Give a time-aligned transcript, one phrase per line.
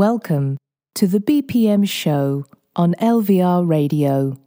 [0.00, 0.56] Welcome
[0.94, 4.38] to the BPM show on LVR Radio.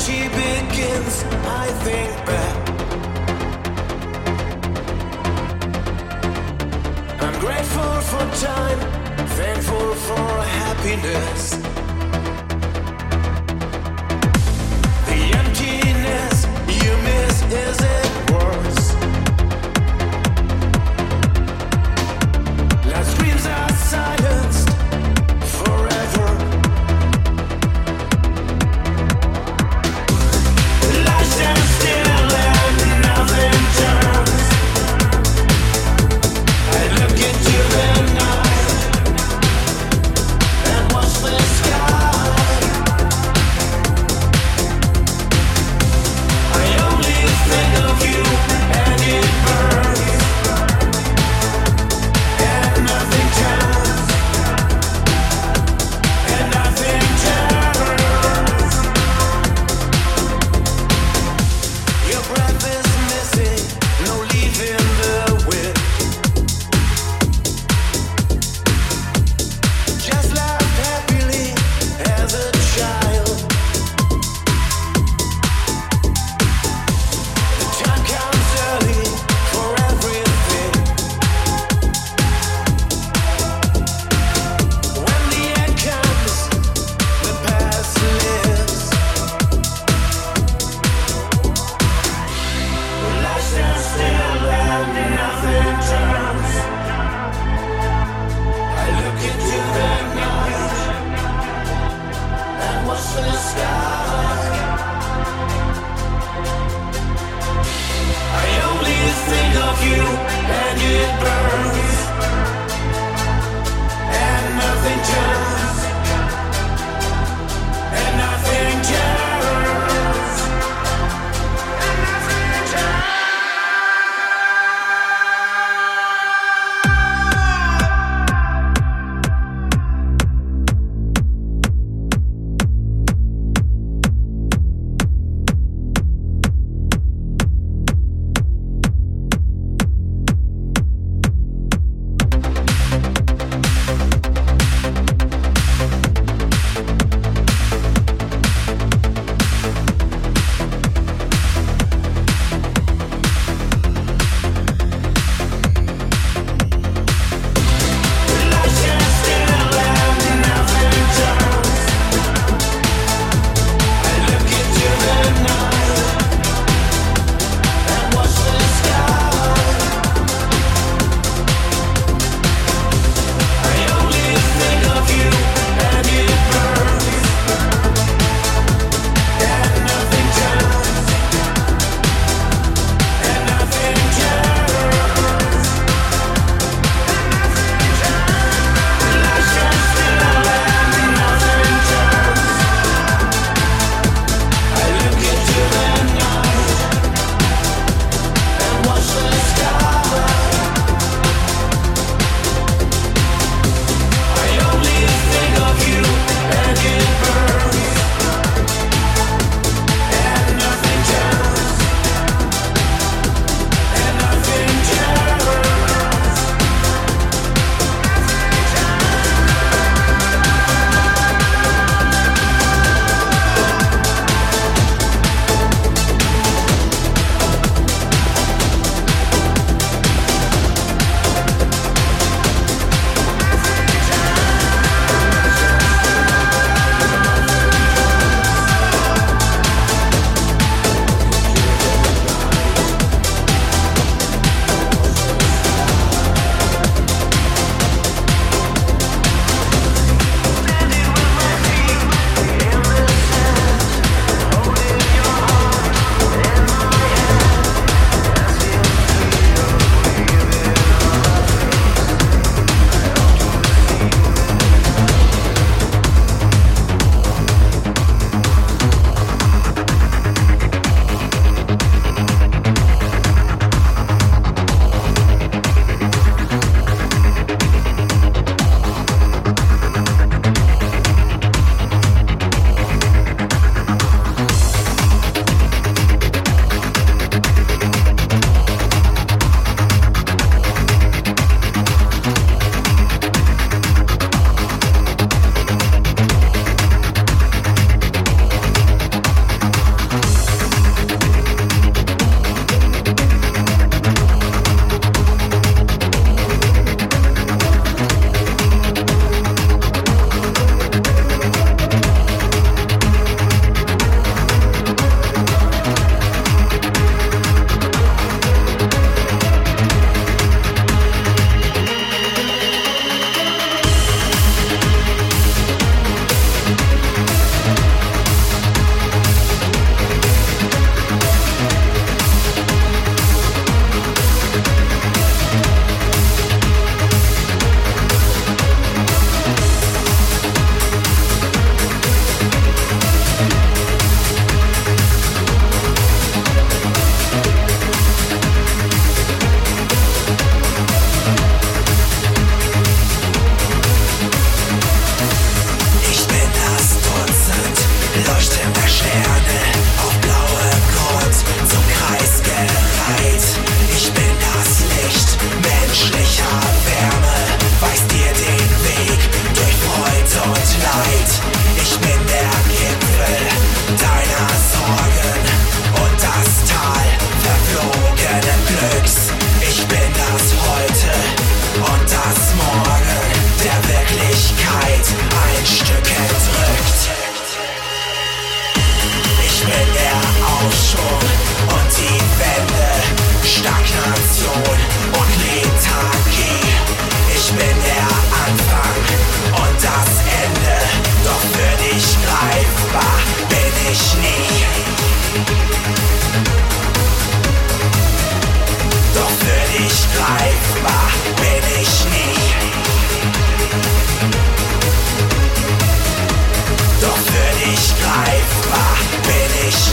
[0.00, 1.24] she begins,
[1.62, 2.56] I think back.
[7.20, 8.80] I'm grateful for time,
[9.28, 11.59] thankful for happiness.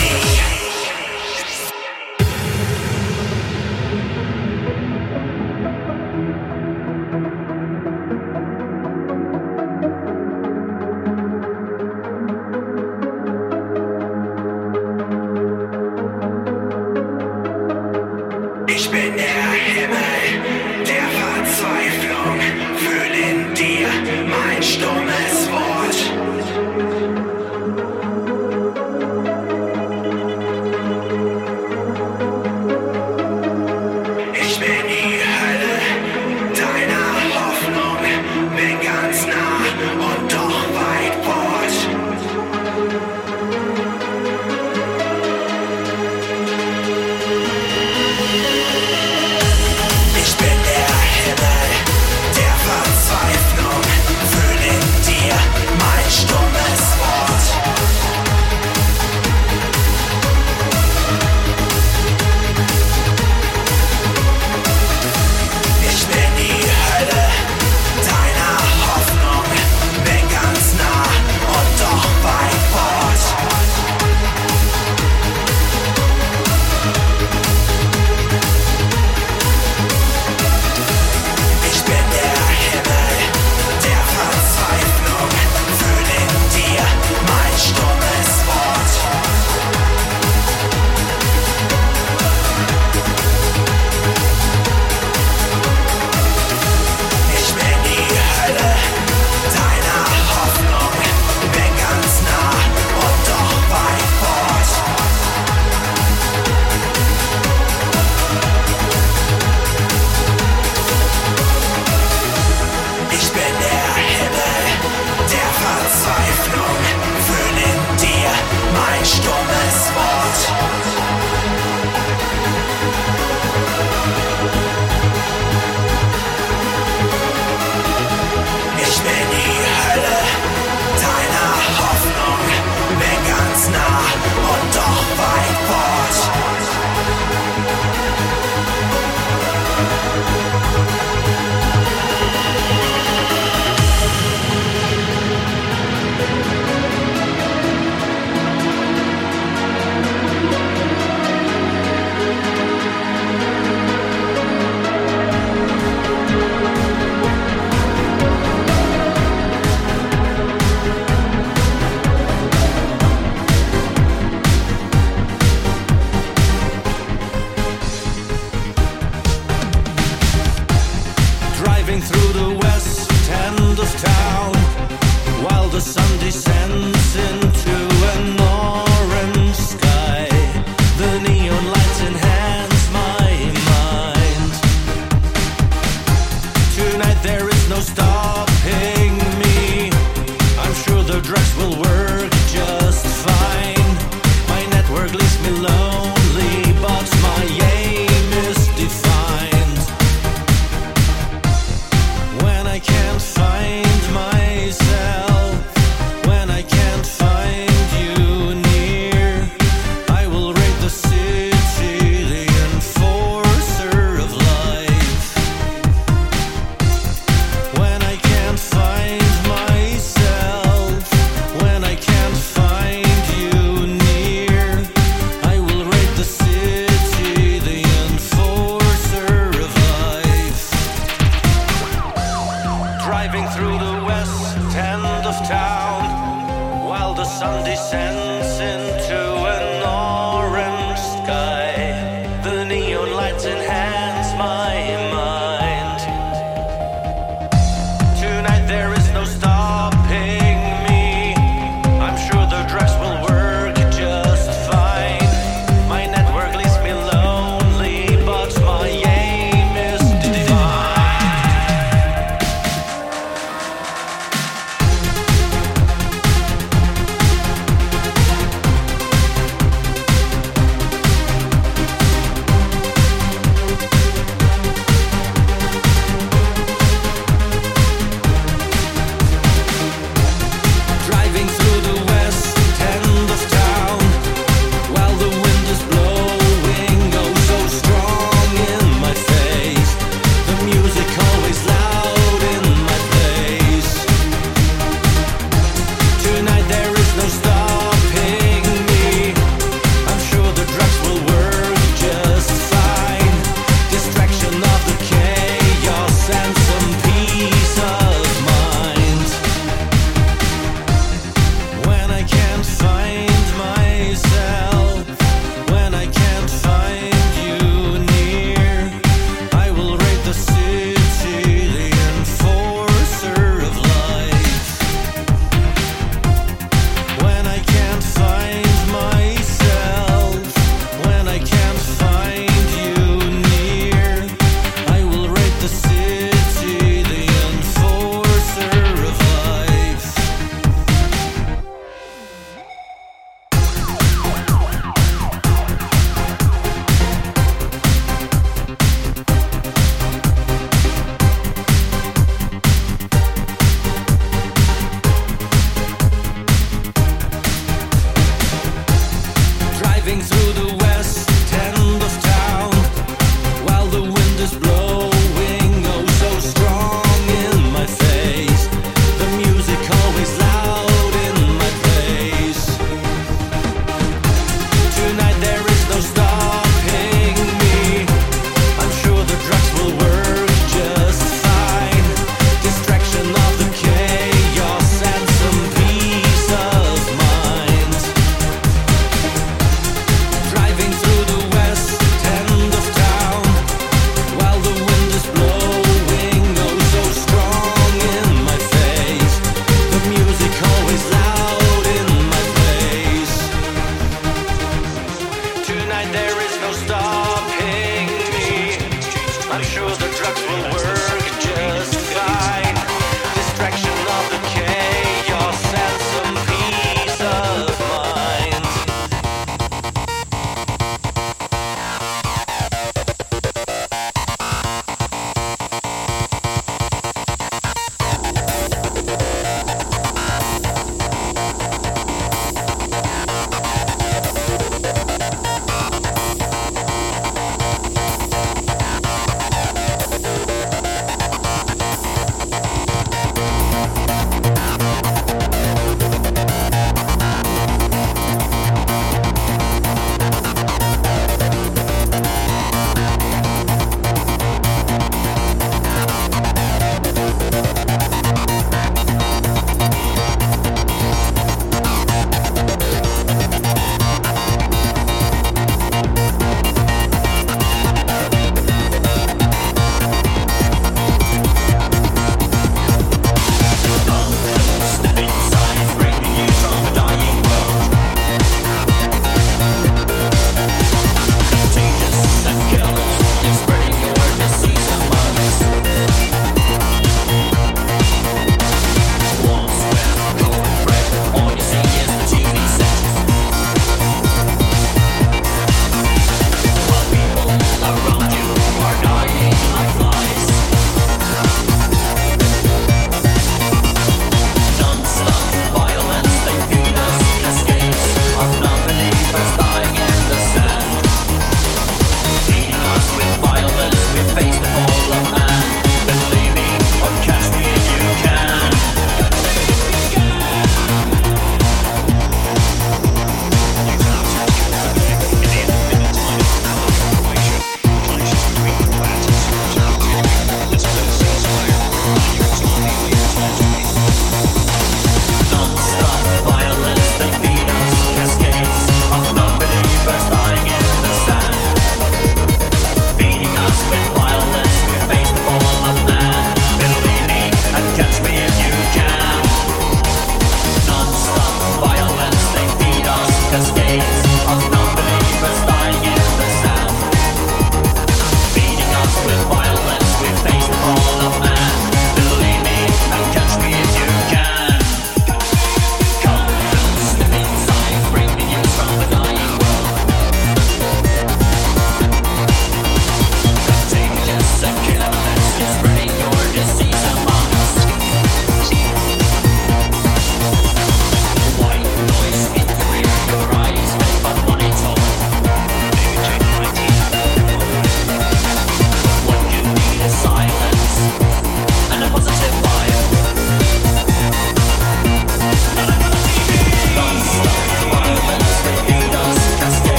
[0.00, 0.59] me.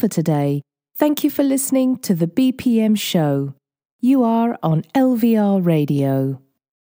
[0.00, 0.62] For today.
[0.96, 3.54] Thank you for listening to the BPM show.
[4.00, 6.40] You are on LVR Radio.